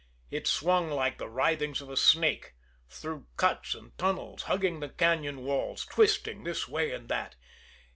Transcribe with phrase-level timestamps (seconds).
[0.31, 2.55] It swung like the writhings of a snake,
[2.89, 7.35] through cuts and tunnels, hugging the cañon walls, twisting this way and that.